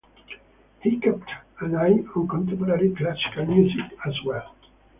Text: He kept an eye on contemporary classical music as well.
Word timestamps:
He 0.81 0.97
kept 0.99 1.29
an 1.59 1.75
eye 1.75 2.03
on 2.15 2.27
contemporary 2.27 2.89
classical 2.95 3.45
music 3.45 3.85
as 4.03 4.15
well. 4.25 4.55